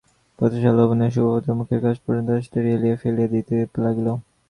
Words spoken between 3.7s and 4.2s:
লাগিল।